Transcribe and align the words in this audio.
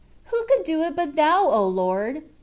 Who 0.31 0.45
could 0.47 0.63
do 0.65 0.81
it 0.81 0.95
but 0.95 1.15
Thou, 1.15 1.47
O 1.51 1.67
Lord 1.67 2.23